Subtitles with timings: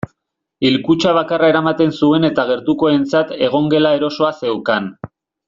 [0.67, 4.91] Hilkutxa bakarra eramaten zuen eta gertukoentzat egongela erosoa zeukan.